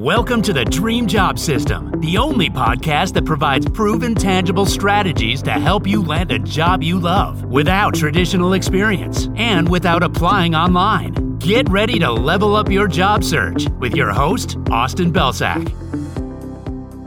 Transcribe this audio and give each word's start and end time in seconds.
Welcome 0.00 0.40
to 0.42 0.54
the 0.54 0.64
Dream 0.64 1.06
Job 1.06 1.38
System, 1.38 1.92
the 2.00 2.16
only 2.16 2.48
podcast 2.48 3.12
that 3.12 3.26
provides 3.26 3.68
proven, 3.68 4.14
tangible 4.14 4.64
strategies 4.64 5.42
to 5.42 5.50
help 5.50 5.86
you 5.86 6.02
land 6.02 6.32
a 6.32 6.38
job 6.38 6.82
you 6.82 6.98
love 6.98 7.44
without 7.44 7.96
traditional 7.96 8.54
experience 8.54 9.28
and 9.36 9.68
without 9.68 10.02
applying 10.02 10.54
online. 10.54 11.36
Get 11.36 11.68
ready 11.68 11.98
to 11.98 12.10
level 12.10 12.56
up 12.56 12.70
your 12.70 12.88
job 12.88 13.22
search 13.22 13.68
with 13.78 13.94
your 13.94 14.10
host, 14.10 14.56
Austin 14.70 15.12
Belcak. 15.12 15.68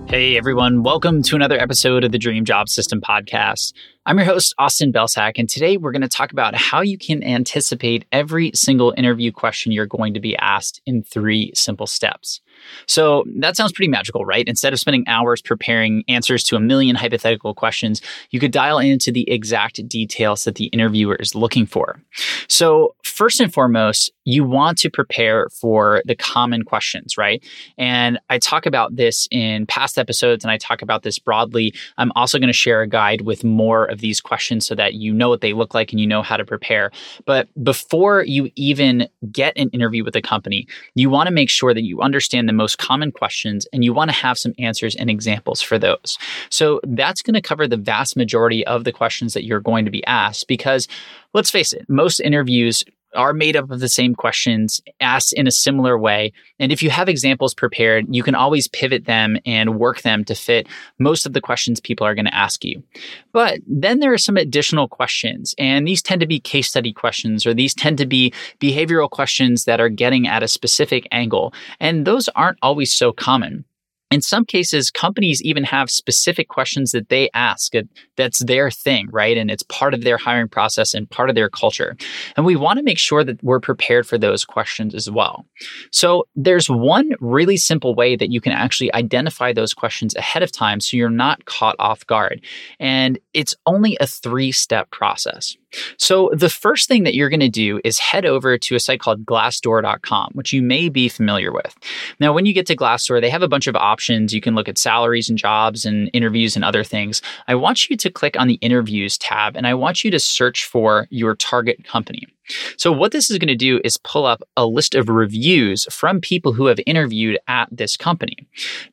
Hey 0.07 0.37
everyone, 0.37 0.83
welcome 0.83 1.23
to 1.23 1.35
another 1.35 1.59
episode 1.59 2.03
of 2.03 2.11
the 2.11 2.19
Dream 2.19 2.45
Job 2.45 2.69
System 2.69 3.01
podcast. 3.01 3.73
I'm 4.05 4.19
your 4.19 4.27
host, 4.27 4.53
Austin 4.59 4.93
Belcak, 4.93 5.39
and 5.39 5.49
today 5.49 5.77
we're 5.77 5.91
going 5.93 6.03
to 6.03 6.07
talk 6.07 6.31
about 6.31 6.53
how 6.53 6.81
you 6.81 6.99
can 6.99 7.23
anticipate 7.23 8.05
every 8.11 8.51
single 8.53 8.93
interview 8.95 9.31
question 9.31 9.71
you're 9.71 9.87
going 9.87 10.13
to 10.13 10.19
be 10.19 10.37
asked 10.37 10.79
in 10.85 11.01
three 11.01 11.51
simple 11.55 11.87
steps. 11.87 12.39
So 12.85 13.23
that 13.37 13.55
sounds 13.55 13.71
pretty 13.71 13.89
magical, 13.89 14.25
right? 14.25 14.47
Instead 14.47 14.73
of 14.73 14.79
spending 14.79 15.03
hours 15.07 15.41
preparing 15.41 16.03
answers 16.07 16.43
to 16.45 16.55
a 16.55 16.59
million 16.59 16.95
hypothetical 16.95 17.53
questions, 17.53 18.01
you 18.31 18.39
could 18.39 18.51
dial 18.51 18.79
into 18.79 19.11
the 19.11 19.29
exact 19.29 19.87
details 19.87 20.43
that 20.43 20.55
the 20.55 20.65
interviewer 20.65 21.15
is 21.15 21.35
looking 21.35 21.65
for. 21.65 22.01
So, 22.47 22.95
first 23.03 23.39
and 23.39 23.53
foremost, 23.53 24.11
you 24.25 24.43
want 24.43 24.77
to 24.79 24.89
prepare 24.89 25.49
for 25.49 26.01
the 26.05 26.15
common 26.15 26.63
questions, 26.63 27.17
right? 27.17 27.43
And 27.77 28.19
I 28.29 28.39
talk 28.39 28.65
about 28.65 28.95
this 28.95 29.27
in 29.31 29.65
past 29.65 29.97
episodes 29.97 30.43
and 30.43 30.51
I 30.51 30.57
talk 30.57 30.81
about 30.81 31.03
this 31.03 31.19
broadly. 31.19 31.73
I'm 31.97 32.11
also 32.15 32.39
going 32.39 32.47
to 32.47 32.53
share 32.53 32.81
a 32.81 32.87
guide 32.87 33.21
with 33.21 33.43
more 33.43 33.85
of 33.85 33.99
these 33.99 34.21
questions 34.21 34.65
so 34.65 34.75
that 34.75 34.93
you 34.95 35.13
know 35.13 35.29
what 35.29 35.41
they 35.41 35.53
look 35.53 35.73
like 35.73 35.91
and 35.91 35.99
you 35.99 36.07
know 36.07 36.21
how 36.21 36.37
to 36.37 36.45
prepare. 36.45 36.91
But 37.25 37.49
before 37.63 38.23
you 38.23 38.49
even 38.55 39.07
get 39.31 39.53
an 39.57 39.69
interview 39.69 40.03
with 40.03 40.15
a 40.15 40.21
company, 40.21 40.67
you 40.95 41.09
want 41.09 41.27
to 41.27 41.33
make 41.33 41.49
sure 41.49 41.73
that 41.73 41.83
you 41.83 42.01
understand 42.01 42.47
the 42.47 42.52
most 42.53 42.77
common 42.77 43.11
questions 43.11 43.67
and 43.73 43.83
you 43.83 43.93
want 43.93 44.09
to 44.09 44.15
have 44.15 44.37
some 44.37 44.53
answers 44.59 44.95
and 44.95 45.09
examples 45.09 45.61
for 45.61 45.77
those. 45.77 46.17
So 46.49 46.79
that's 46.83 47.21
going 47.21 47.33
to 47.35 47.41
cover 47.41 47.67
the 47.67 47.77
vast 47.77 48.15
majority 48.15 48.65
of 48.65 48.83
the 48.83 48.91
questions 48.91 49.33
that 49.33 49.43
you're 49.43 49.59
going 49.59 49.85
to 49.85 49.91
be 49.91 50.05
asked 50.05 50.47
because 50.47 50.87
let's 51.33 51.51
face 51.51 51.73
it, 51.73 51.85
most 51.89 52.19
interviews 52.19 52.83
are 53.15 53.33
made 53.33 53.55
up 53.55 53.69
of 53.71 53.79
the 53.79 53.89
same 53.89 54.15
questions 54.15 54.81
asked 54.99 55.33
in 55.33 55.47
a 55.47 55.51
similar 55.51 55.97
way. 55.97 56.31
And 56.59 56.71
if 56.71 56.81
you 56.81 56.89
have 56.89 57.09
examples 57.09 57.53
prepared, 57.53 58.05
you 58.09 58.23
can 58.23 58.35
always 58.35 58.67
pivot 58.67 59.05
them 59.05 59.37
and 59.45 59.79
work 59.79 60.01
them 60.01 60.23
to 60.25 60.35
fit 60.35 60.67
most 60.99 61.25
of 61.25 61.33
the 61.33 61.41
questions 61.41 61.79
people 61.79 62.05
are 62.05 62.15
going 62.15 62.25
to 62.25 62.35
ask 62.35 62.63
you. 62.63 62.83
But 63.31 63.59
then 63.67 63.99
there 63.99 64.13
are 64.13 64.17
some 64.17 64.37
additional 64.37 64.87
questions, 64.87 65.55
and 65.57 65.87
these 65.87 66.01
tend 66.01 66.21
to 66.21 66.27
be 66.27 66.39
case 66.39 66.69
study 66.69 66.93
questions, 66.93 67.45
or 67.45 67.53
these 67.53 67.73
tend 67.73 67.97
to 67.97 68.05
be 68.05 68.33
behavioral 68.59 69.09
questions 69.09 69.65
that 69.65 69.79
are 69.79 69.89
getting 69.89 70.27
at 70.27 70.43
a 70.43 70.47
specific 70.47 71.07
angle. 71.11 71.53
And 71.79 72.05
those 72.05 72.29
aren't 72.29 72.59
always 72.61 72.93
so 72.93 73.11
common. 73.11 73.65
In 74.13 74.21
some 74.21 74.45
cases, 74.45 74.91
companies 74.91 75.41
even 75.41 75.63
have 75.63 75.89
specific 75.89 76.47
questions 76.47 76.91
that 76.91 77.09
they 77.09 77.31
ask. 77.33 77.73
That's 78.15 78.45
their 78.45 78.69
thing, 78.69 79.07
right? 79.11 79.35
And 79.35 79.49
it's 79.49 79.63
part 79.63 79.95
of 79.95 80.03
their 80.03 80.17
hiring 80.17 80.49
process 80.49 80.93
and 80.93 81.09
part 81.09 81.29
of 81.31 81.35
their 81.35 81.49
culture. 81.49 81.97
And 82.37 82.45
we 82.45 82.55
want 82.55 82.77
to 82.77 82.83
make 82.83 82.99
sure 82.99 83.23
that 83.23 83.43
we're 83.43 83.59
prepared 83.59 84.05
for 84.05 84.19
those 84.19 84.45
questions 84.45 84.93
as 84.93 85.09
well. 85.09 85.47
So 85.91 86.27
there's 86.35 86.69
one 86.69 87.13
really 87.21 87.57
simple 87.57 87.95
way 87.95 88.15
that 88.15 88.31
you 88.31 88.39
can 88.39 88.51
actually 88.51 88.93
identify 88.93 89.51
those 89.51 89.73
questions 89.73 90.13
ahead 90.15 90.43
of 90.43 90.51
time 90.51 90.79
so 90.79 90.95
you're 90.95 91.09
not 91.09 91.45
caught 91.45 91.75
off 91.79 92.05
guard. 92.05 92.45
And 92.79 93.17
it's 93.33 93.55
only 93.65 93.97
a 93.99 94.05
three 94.05 94.51
step 94.51 94.91
process. 94.91 95.57
So, 95.97 96.31
the 96.33 96.49
first 96.49 96.87
thing 96.87 97.03
that 97.03 97.15
you're 97.15 97.29
going 97.29 97.39
to 97.39 97.49
do 97.49 97.79
is 97.83 97.99
head 97.99 98.25
over 98.25 98.57
to 98.57 98.75
a 98.75 98.79
site 98.79 98.99
called 98.99 99.25
glassdoor.com, 99.25 100.31
which 100.33 100.53
you 100.53 100.61
may 100.61 100.89
be 100.89 101.09
familiar 101.09 101.51
with. 101.51 101.75
Now, 102.19 102.33
when 102.33 102.45
you 102.45 102.53
get 102.53 102.65
to 102.67 102.75
Glassdoor, 102.75 103.21
they 103.21 103.29
have 103.29 103.43
a 103.43 103.47
bunch 103.47 103.67
of 103.67 103.75
options. 103.75 104.33
You 104.33 104.41
can 104.41 104.55
look 104.55 104.69
at 104.69 104.77
salaries 104.77 105.29
and 105.29 105.37
jobs 105.37 105.85
and 105.85 106.09
interviews 106.13 106.55
and 106.55 106.63
other 106.63 106.83
things. 106.83 107.21
I 107.47 107.55
want 107.55 107.89
you 107.89 107.97
to 107.97 108.09
click 108.09 108.39
on 108.39 108.47
the 108.47 108.55
interviews 108.55 109.17
tab 109.17 109.55
and 109.55 109.67
I 109.67 109.73
want 109.73 110.03
you 110.03 110.11
to 110.11 110.19
search 110.19 110.65
for 110.65 111.07
your 111.09 111.35
target 111.35 111.83
company. 111.83 112.27
So, 112.77 112.91
what 112.91 113.11
this 113.11 113.29
is 113.29 113.37
going 113.37 113.47
to 113.47 113.55
do 113.55 113.79
is 113.83 113.97
pull 113.97 114.25
up 114.25 114.41
a 114.57 114.65
list 114.65 114.95
of 114.95 115.09
reviews 115.09 115.85
from 115.91 116.19
people 116.19 116.53
who 116.53 116.65
have 116.65 116.79
interviewed 116.85 117.39
at 117.47 117.69
this 117.71 117.95
company. 117.97 118.35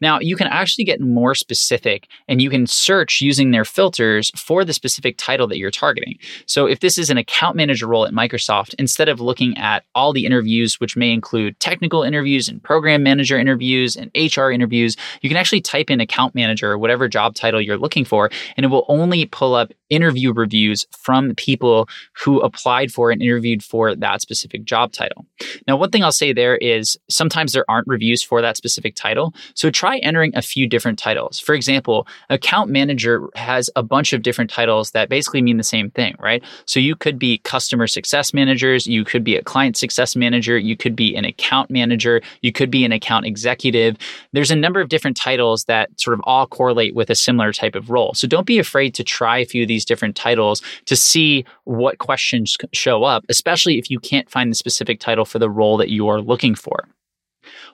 Now, 0.00 0.20
you 0.20 0.36
can 0.36 0.46
actually 0.46 0.84
get 0.84 1.00
more 1.00 1.34
specific 1.34 2.08
and 2.28 2.40
you 2.40 2.50
can 2.50 2.66
search 2.66 3.20
using 3.20 3.50
their 3.50 3.64
filters 3.64 4.30
for 4.36 4.64
the 4.64 4.72
specific 4.72 5.16
title 5.18 5.46
that 5.48 5.58
you're 5.58 5.70
targeting. 5.70 6.18
So, 6.46 6.66
if 6.66 6.80
this 6.80 6.98
is 6.98 7.10
an 7.10 7.18
account 7.18 7.56
manager 7.56 7.86
role 7.86 8.06
at 8.06 8.12
Microsoft, 8.12 8.74
instead 8.78 9.08
of 9.08 9.20
looking 9.20 9.56
at 9.58 9.84
all 9.94 10.12
the 10.12 10.26
interviews, 10.26 10.78
which 10.80 10.96
may 10.96 11.12
include 11.12 11.58
technical 11.60 12.02
interviews 12.02 12.48
and 12.48 12.62
program 12.62 13.02
manager 13.02 13.38
interviews 13.38 13.96
and 13.96 14.10
HR 14.14 14.50
interviews, 14.50 14.96
you 15.22 15.28
can 15.28 15.36
actually 15.36 15.60
type 15.60 15.90
in 15.90 16.00
account 16.00 16.34
manager 16.34 16.70
or 16.70 16.78
whatever 16.78 17.08
job 17.08 17.34
title 17.34 17.60
you're 17.60 17.78
looking 17.78 18.04
for, 18.04 18.30
and 18.56 18.64
it 18.64 18.68
will 18.68 18.84
only 18.88 19.26
pull 19.26 19.54
up 19.54 19.72
interview 19.90 20.32
reviews 20.32 20.86
from 20.96 21.34
people 21.34 21.88
who 22.14 22.40
applied 22.40 22.92
for 22.92 23.10
and 23.10 23.20
interviewed 23.20 23.62
for 23.62 23.94
that 23.94 24.22
specific 24.22 24.64
job 24.64 24.92
title. 24.92 25.26
Now, 25.66 25.76
one 25.76 25.90
thing 25.90 26.02
I'll 26.02 26.12
say 26.12 26.32
there 26.32 26.56
is 26.56 26.98
sometimes 27.08 27.52
there 27.52 27.64
aren't 27.68 27.86
reviews 27.86 28.22
for 28.22 28.40
that 28.40 28.56
specific 28.56 28.94
title. 28.94 29.34
So 29.54 29.70
try 29.70 29.98
entering 29.98 30.32
a 30.34 30.42
few 30.42 30.66
different 30.66 30.98
titles. 30.98 31.38
For 31.38 31.54
example, 31.54 32.06
account 32.28 32.70
manager 32.70 33.28
has 33.34 33.68
a 33.76 33.82
bunch 33.82 34.12
of 34.12 34.22
different 34.22 34.50
titles 34.50 34.92
that 34.92 35.08
basically 35.08 35.42
mean 35.42 35.56
the 35.56 35.64
same 35.64 35.90
thing, 35.90 36.14
right? 36.18 36.42
So 36.66 36.80
you 36.80 36.96
could 36.96 37.18
be 37.18 37.38
customer 37.38 37.86
success 37.86 38.32
managers, 38.32 38.86
you 38.86 39.04
could 39.04 39.24
be 39.24 39.36
a 39.36 39.42
client 39.42 39.76
success 39.76 40.14
manager, 40.14 40.56
you 40.56 40.76
could 40.76 40.94
be 40.94 41.16
an 41.16 41.24
account 41.24 41.70
manager, 41.70 42.22
you 42.42 42.52
could 42.52 42.70
be 42.70 42.84
an 42.84 42.92
account 42.92 43.26
executive. 43.26 43.96
There's 44.32 44.50
a 44.50 44.56
number 44.56 44.80
of 44.80 44.88
different 44.88 45.16
titles 45.16 45.64
that 45.64 45.88
sort 46.00 46.14
of 46.14 46.20
all 46.24 46.46
correlate 46.46 46.94
with 46.94 47.10
a 47.10 47.14
similar 47.14 47.52
type 47.52 47.74
of 47.74 47.90
role. 47.90 48.14
So 48.14 48.28
don't 48.28 48.46
be 48.46 48.58
afraid 48.58 48.94
to 48.94 49.04
try 49.04 49.38
a 49.38 49.44
few 49.44 49.62
of 49.62 49.68
these 49.68 49.79
these 49.80 49.86
different 49.86 50.14
titles 50.14 50.62
to 50.84 50.94
see 50.94 51.44
what 51.64 51.98
questions 51.98 52.56
show 52.72 53.04
up, 53.04 53.24
especially 53.28 53.78
if 53.78 53.90
you 53.90 53.98
can't 53.98 54.30
find 54.30 54.50
the 54.50 54.54
specific 54.54 55.00
title 55.00 55.24
for 55.24 55.38
the 55.38 55.48
role 55.48 55.78
that 55.78 55.88
you 55.88 56.06
are 56.08 56.20
looking 56.20 56.54
for. 56.54 56.86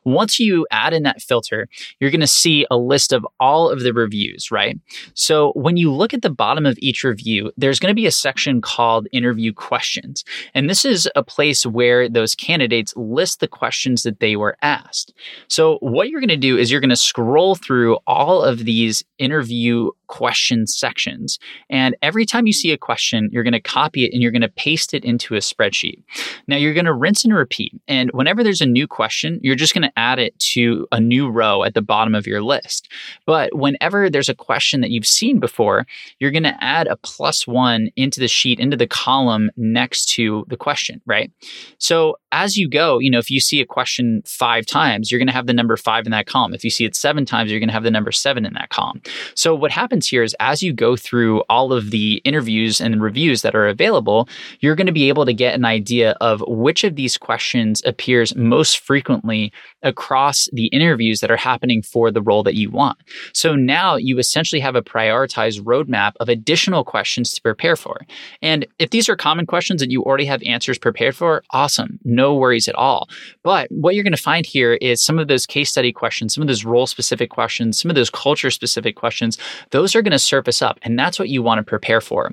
Once 0.04 0.38
you 0.38 0.66
add 0.70 0.92
in 0.92 1.02
that 1.02 1.22
filter, 1.22 1.68
you're 2.00 2.10
going 2.10 2.20
to 2.20 2.26
see 2.26 2.66
a 2.70 2.76
list 2.76 3.12
of 3.12 3.26
all 3.40 3.70
of 3.70 3.80
the 3.80 3.92
reviews, 3.92 4.50
right? 4.50 4.78
So 5.14 5.52
when 5.54 5.76
you 5.76 5.92
look 5.92 6.14
at 6.14 6.22
the 6.22 6.30
bottom 6.30 6.66
of 6.66 6.78
each 6.78 7.04
review, 7.04 7.52
there's 7.56 7.78
going 7.78 7.90
to 7.90 7.96
be 7.96 8.06
a 8.06 8.12
section 8.12 8.60
called 8.60 9.08
interview 9.12 9.52
questions. 9.52 10.24
And 10.54 10.68
this 10.68 10.84
is 10.84 11.08
a 11.16 11.22
place 11.22 11.64
where 11.66 12.08
those 12.08 12.34
candidates 12.34 12.94
list 12.96 13.40
the 13.40 13.48
questions 13.48 14.02
that 14.02 14.20
they 14.20 14.36
were 14.36 14.56
asked. 14.62 15.12
So 15.48 15.78
what 15.80 16.08
you're 16.08 16.20
going 16.20 16.28
to 16.28 16.36
do 16.36 16.56
is 16.56 16.70
you're 16.70 16.80
going 16.80 16.90
to 16.90 16.96
scroll 16.96 17.54
through 17.54 17.98
all 18.06 18.42
of 18.42 18.64
these 18.64 19.02
interview 19.18 19.90
question 20.06 20.66
sections. 20.66 21.38
And 21.68 21.96
every 22.02 22.26
time 22.26 22.46
you 22.46 22.52
see 22.52 22.70
a 22.72 22.78
question, 22.78 23.28
you're 23.32 23.42
going 23.42 23.52
to 23.52 23.60
copy 23.60 24.04
it 24.04 24.12
and 24.12 24.22
you're 24.22 24.30
going 24.30 24.42
to 24.42 24.48
paste 24.48 24.94
it 24.94 25.04
into 25.04 25.34
a 25.34 25.38
spreadsheet. 25.38 26.02
Now 26.46 26.56
you're 26.56 26.74
going 26.74 26.86
to 26.86 26.94
rinse 26.94 27.24
and 27.24 27.34
repeat. 27.34 27.72
And 27.88 28.10
whenever 28.12 28.42
there's 28.42 28.60
a 28.60 28.66
new 28.66 28.86
question, 28.86 29.40
you're 29.42 29.56
just 29.56 29.74
going 29.74 29.82
to 29.82 29.95
add 29.96 30.18
it 30.18 30.38
to 30.38 30.86
a 30.92 31.00
new 31.00 31.28
row 31.28 31.64
at 31.64 31.74
the 31.74 31.82
bottom 31.82 32.14
of 32.14 32.26
your 32.26 32.42
list. 32.42 32.88
But 33.26 33.54
whenever 33.54 34.08
there's 34.08 34.28
a 34.28 34.34
question 34.34 34.80
that 34.80 34.90
you've 34.90 35.06
seen 35.06 35.40
before, 35.40 35.86
you're 36.18 36.30
going 36.30 36.42
to 36.42 36.62
add 36.62 36.86
a 36.86 36.96
plus 36.96 37.46
one 37.46 37.90
into 37.96 38.20
the 38.20 38.28
sheet, 38.28 38.60
into 38.60 38.76
the 38.76 38.86
column 38.86 39.50
next 39.56 40.06
to 40.14 40.44
the 40.48 40.56
question, 40.56 41.00
right? 41.06 41.30
So 41.78 42.18
as 42.32 42.56
you 42.56 42.68
go, 42.68 42.98
you 42.98 43.10
know, 43.10 43.18
if 43.18 43.30
you 43.30 43.40
see 43.40 43.60
a 43.60 43.66
question 43.66 44.22
five 44.26 44.66
times, 44.66 45.10
you're 45.10 45.18
going 45.18 45.26
to 45.26 45.32
have 45.32 45.46
the 45.46 45.52
number 45.52 45.76
five 45.76 46.04
in 46.04 46.12
that 46.12 46.26
column. 46.26 46.54
If 46.54 46.64
you 46.64 46.70
see 46.70 46.84
it 46.84 46.94
seven 46.94 47.24
times, 47.24 47.50
you're 47.50 47.60
going 47.60 47.68
to 47.68 47.74
have 47.74 47.82
the 47.82 47.90
number 47.90 48.12
seven 48.12 48.44
in 48.44 48.52
that 48.54 48.68
column. 48.68 49.00
So 49.34 49.54
what 49.54 49.70
happens 49.70 50.06
here 50.06 50.22
is 50.22 50.34
as 50.40 50.62
you 50.62 50.72
go 50.72 50.96
through 50.96 51.40
all 51.48 51.72
of 51.72 51.90
the 51.90 52.20
interviews 52.24 52.80
and 52.80 53.00
reviews 53.00 53.42
that 53.42 53.54
are 53.54 53.66
available, 53.66 54.28
you're 54.60 54.74
going 54.74 54.86
to 54.86 54.92
be 54.92 55.08
able 55.08 55.24
to 55.24 55.32
get 55.32 55.54
an 55.54 55.64
idea 55.64 56.12
of 56.20 56.42
which 56.46 56.84
of 56.84 56.96
these 56.96 57.16
questions 57.16 57.82
appears 57.84 58.34
most 58.36 58.78
frequently 58.78 59.52
across 59.86 60.48
the 60.52 60.66
interviews 60.66 61.20
that 61.20 61.30
are 61.30 61.36
happening 61.36 61.80
for 61.80 62.10
the 62.10 62.20
role 62.20 62.42
that 62.42 62.56
you 62.56 62.70
want. 62.70 62.98
So 63.32 63.54
now 63.54 63.96
you 63.96 64.18
essentially 64.18 64.60
have 64.60 64.74
a 64.74 64.82
prioritized 64.82 65.62
roadmap 65.62 66.12
of 66.20 66.28
additional 66.28 66.84
questions 66.84 67.32
to 67.32 67.40
prepare 67.40 67.76
for. 67.76 68.00
And 68.42 68.66
if 68.78 68.90
these 68.90 69.08
are 69.08 69.16
common 69.16 69.46
questions 69.46 69.80
that 69.80 69.90
you 69.90 70.02
already 70.02 70.26
have 70.26 70.42
answers 70.42 70.78
prepared 70.78 71.16
for, 71.16 71.42
awesome. 71.50 71.98
No 72.04 72.34
worries 72.34 72.68
at 72.68 72.74
all. 72.74 73.08
But 73.42 73.70
what 73.70 73.94
you're 73.94 74.04
going 74.04 74.12
to 74.12 74.22
find 74.22 74.44
here 74.44 74.74
is 74.74 75.00
some 75.00 75.18
of 75.18 75.28
those 75.28 75.46
case 75.46 75.70
study 75.70 75.92
questions, 75.92 76.34
some 76.34 76.42
of 76.42 76.48
those 76.48 76.64
role 76.64 76.86
specific 76.86 77.30
questions, 77.30 77.80
some 77.80 77.90
of 77.90 77.94
those 77.94 78.10
culture 78.10 78.50
specific 78.50 78.96
questions, 78.96 79.38
those 79.70 79.94
are 79.94 80.02
going 80.02 80.10
to 80.10 80.18
surface 80.18 80.60
up. 80.60 80.78
And 80.82 80.98
that's 80.98 81.18
what 81.18 81.28
you 81.28 81.42
want 81.42 81.58
to 81.58 81.62
prepare 81.62 82.00
for. 82.00 82.32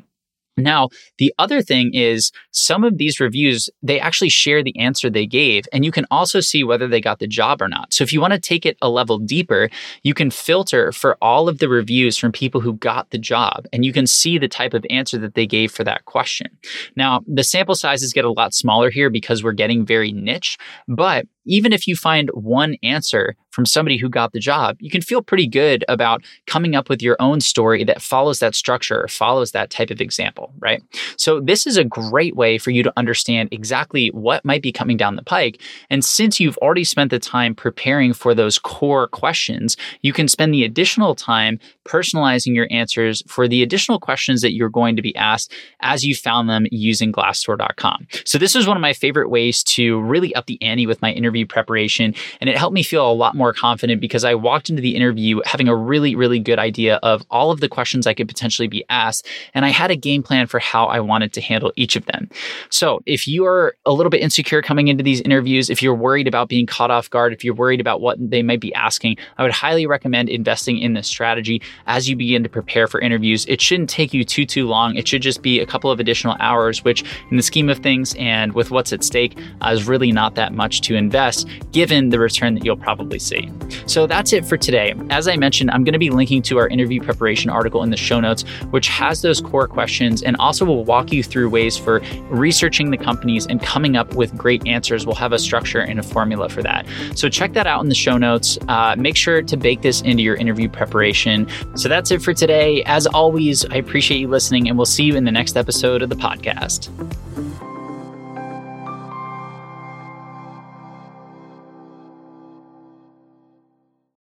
Now, 0.58 0.90
the 1.18 1.34
other 1.40 1.62
thing 1.62 1.94
is 1.94 2.32
some 2.52 2.84
of 2.84 2.98
these 2.98 3.20
reviews, 3.20 3.70
they 3.82 4.00
actually 4.00 4.30
share 4.30 4.64
the 4.64 4.78
answer 4.78 5.10
they 5.10 5.26
gave, 5.26 5.66
and 5.74 5.84
you 5.84 5.92
can 5.92 6.06
also 6.12 6.40
see 6.40 6.64
whether 6.64 6.88
they 6.88 7.02
got 7.02 7.20
the 7.20 7.28
job 7.28 7.62
or 7.62 7.68
not. 7.68 7.94
So 7.94 8.04
if 8.04 8.14
you 8.14 8.22
want 8.22 8.34
to 8.34 8.40
take 8.40 8.66
it 8.66 8.78
a 8.82 8.90
level 8.90 9.18
deeper, 9.18 9.70
you 10.04 10.14
can 10.14 10.30
filter 10.30 10.92
for 10.92 11.18
all 11.22 11.50
of 11.50 11.58
the 11.58 11.70
reviews 11.70 12.18
from 12.18 12.32
people 12.32 12.62
who 12.62 12.74
got 12.74 13.10
the 13.10 13.18
job, 13.18 13.66
and 13.74 13.84
you 13.84 13.94
can 13.94 14.06
see 14.06 14.38
the 14.38 14.48
type 14.48 14.74
of 14.74 14.86
answer 14.90 15.18
that 15.18 15.34
they 15.34 15.48
gave 15.48 15.72
for 15.72 15.84
that 15.84 16.06
question. 16.06 16.48
Now, 16.96 17.22
the 17.28 17.44
sample 17.44 17.76
sizes 17.76 18.14
get 18.14 18.26
a 18.26 18.32
lot 18.32 18.54
smaller 18.54 18.90
here 18.90 19.10
because 19.10 19.44
we're 19.44 19.54
getting 19.54 19.86
very 19.86 20.12
niche, 20.12 20.58
but 20.88 21.26
even 21.46 21.74
if 21.74 21.88
you 21.88 21.96
find 21.96 22.30
one 22.34 22.76
answer 22.84 23.36
from 23.54 23.66
somebody 23.68 23.98
who 23.98 24.10
got 24.10 24.34
the 24.34 24.40
job, 24.40 24.78
you 24.80 24.90
can 24.90 25.02
feel 25.02 25.22
pretty 25.22 25.48
good 25.48 25.86
about 25.88 26.24
coming 26.48 26.76
up 26.76 26.90
with 26.90 27.04
your 27.04 27.16
own 27.20 27.40
story 27.40 27.84
that 27.84 28.02
follows 28.02 28.40
that 28.40 28.56
structure 28.56 29.08
follows 29.08 29.52
that 29.52 29.70
type 29.70 29.92
of 29.92 30.02
example, 30.02 30.52
right? 30.60 30.82
So, 31.18 31.40
this 31.40 31.68
is 31.68 31.78
a 31.78 31.84
great 31.84 32.36
way 32.36 32.58
for 32.58 32.72
you 32.72 32.82
to 32.82 32.94
understand 32.98 33.50
exactly 33.52 34.08
what 34.08 34.44
might 34.44 34.64
be 34.64 34.72
coming 34.72 34.98
down 34.98 35.16
the 35.16 35.24
pike. 35.24 35.62
And 35.92 36.04
since 36.04 36.40
you've 36.40 36.58
already 36.58 36.84
spent 36.84 37.12
the 37.12 37.20
time 37.20 37.54
preparing 37.54 38.14
for 38.14 38.34
those 38.34 38.58
core 38.58 39.08
questions, 39.08 39.78
you 40.02 40.14
can 40.14 40.28
spend 40.28 40.54
the 40.54 40.64
additional 40.64 41.14
time 41.14 41.60
personalizing 41.86 42.56
your 42.56 42.68
answers 42.72 43.22
for 43.28 43.48
the 43.48 43.62
additional 43.62 44.00
questions 44.00 44.42
that 44.42 44.54
you're 44.54 44.70
going 44.70 44.96
to 44.96 45.02
be 45.02 45.16
asked 45.16 45.54
as 45.82 46.04
you 46.04 46.16
found 46.16 46.50
them 46.50 46.66
using 46.72 47.12
glassdoor.com. 47.12 48.08
So, 48.26 48.40
this 48.40 48.56
is 48.56 48.68
one 48.68 48.78
of 48.78 48.82
my 48.82 48.94
favorite 48.94 49.30
ways 49.30 49.62
to 49.64 50.02
really 50.02 50.34
up 50.34 50.48
the 50.48 50.60
ante 50.64 50.88
with 50.88 51.02
my 51.02 51.12
interview 51.12 51.33
preparation. 51.44 52.14
And 52.40 52.50
it 52.50 52.58
helped 52.58 52.74
me 52.74 52.84
feel 52.84 53.10
a 53.10 53.14
lot 53.14 53.36
more 53.36 53.54
confident 53.54 54.00
because 54.00 54.24
I 54.24 54.36
walked 54.36 54.70
into 54.70 54.82
the 54.82 54.96
interview 54.96 55.42
having 55.46 55.68
a 55.68 55.76
really, 55.76 56.16
really 56.16 56.40
good 56.40 56.60
idea 56.60 56.98
of 56.98 57.26
all 57.30 57.52
of 57.52 57.60
the 57.60 57.70
questions 57.70 58.06
I 58.06 58.14
could 58.14 58.28
potentially 58.28 58.68
be 58.68 58.86
asked. 58.90 59.28
And 59.54 59.66
I 59.66 59.70
had 59.70 59.92
a 59.92 59.96
game 59.96 60.22
plan 60.22 60.48
for 60.48 60.60
how 60.60 60.86
I 60.86 61.00
wanted 61.00 61.34
to 61.34 61.42
handle 61.42 61.74
each 61.76 61.96
of 61.96 62.06
them. 62.06 62.30
So, 62.70 63.02
if 63.06 63.28
you 63.28 63.46
are 63.46 63.76
a 63.86 63.92
little 63.92 64.10
bit 64.10 64.22
insecure 64.22 64.62
coming 64.62 64.88
into 64.88 65.04
these 65.04 65.22
interviews, 65.22 65.70
if 65.70 65.82
you're 65.82 65.96
worried 65.96 66.28
about 66.28 66.50
being 66.50 66.66
caught 66.66 66.92
off 66.92 67.10
guard, 67.10 67.34
if 67.34 67.44
you're 67.44 67.54
worried 67.54 67.82
about 67.82 68.02
what 68.02 68.18
they 68.20 68.44
might 68.44 68.60
be 68.60 68.74
asking, 68.74 69.18
I 69.38 69.44
would 69.44 69.52
highly 69.52 69.86
recommend 69.86 70.30
investing 70.30 70.78
in 70.78 70.94
this 70.94 71.08
strategy 71.08 71.62
as 71.88 72.10
you 72.10 72.16
begin 72.16 72.44
to 72.44 72.50
prepare 72.50 72.88
for 72.88 73.00
interviews. 73.00 73.46
It 73.48 73.62
shouldn't 73.62 73.90
take 73.90 74.14
you 74.14 74.24
too, 74.24 74.46
too 74.46 74.68
long. 74.68 74.96
It 74.96 75.08
should 75.08 75.22
just 75.22 75.42
be 75.42 75.60
a 75.60 75.66
couple 75.66 75.92
of 75.92 76.00
additional 76.00 76.36
hours, 76.40 76.84
which 76.84 77.04
in 77.32 77.38
the 77.38 77.44
scheme 77.44 77.70
of 77.70 77.80
things 77.80 78.16
and 78.18 78.54
with 78.54 78.72
what's 78.72 78.94
at 78.94 79.04
stake 79.04 79.38
uh, 79.62 79.70
is 79.70 79.88
really 79.88 80.12
not 80.12 80.36
that 80.36 80.54
much 80.54 80.82
to 80.82 80.96
invest 80.96 81.23
given 81.72 82.10
the 82.10 82.20
return 82.20 82.54
that 82.56 82.66
you'll 82.66 82.78
probably 82.78 83.20
see. 83.20 83.52
So 83.86 84.08
that's 84.08 84.34
it 84.34 84.46
for 84.46 84.58
today. 84.58 84.94
As 85.10 85.28
I 85.28 85.36
mentioned, 85.38 85.72
I'm 85.72 85.84
going 85.84 85.94
to 85.94 86.00
be 86.00 86.10
linking 86.10 86.42
to 86.44 86.58
our 86.58 86.68
interview 86.68 87.02
preparation 87.02 87.50
article 87.50 87.84
in 87.84 87.90
the 87.90 87.98
show 87.98 88.20
notes, 88.20 88.44
which 88.72 88.88
has 88.88 89.22
those 89.22 89.42
core 89.42 89.68
questions 89.68 90.22
and 90.24 90.36
also 90.38 90.66
will 90.66 90.84
walk 90.84 91.12
you 91.12 91.24
through 91.24 91.50
ways 91.50 91.78
for 91.78 92.02
researching 92.30 92.92
the 92.92 92.98
companies 92.98 93.48
and 93.48 93.62
coming 93.62 93.96
up 93.96 94.16
with 94.16 94.36
great 94.38 94.66
answers. 94.68 95.06
We'll 95.06 95.16
have 95.16 95.34
a 95.34 95.40
structure 95.40 95.80
and 95.80 96.00
a 96.00 96.04
formula 96.04 96.50
for 96.50 96.62
that. 96.64 96.86
So 97.16 97.30
check 97.30 97.54
that 97.54 97.68
out 97.68 97.82
in 97.84 97.90
the 97.90 97.96
show 97.96 98.18
notes. 98.18 98.58
Uh, 98.68 98.96
make 98.98 99.16
sure 99.16 99.42
to 99.42 99.58
bake 99.58 99.82
this 99.82 100.02
into 100.02 100.24
your 100.24 100.36
interview 100.36 100.70
preparation. 100.70 101.48
So 101.76 101.90
that's 101.90 102.12
it 102.12 102.22
for 102.22 102.34
today. 102.34 102.84
As 102.84 103.08
always, 103.08 103.66
I 103.66 103.76
appreciate 103.76 104.20
you 104.20 104.28
listening, 104.28 104.68
and 104.68 104.78
we'll 104.78 104.86
see 104.86 105.04
you 105.04 105.16
in 105.16 105.24
the 105.24 105.32
next 105.32 105.58
episode 105.58 106.02
of 106.02 106.10
the 106.10 106.16
podcast. 106.16 106.90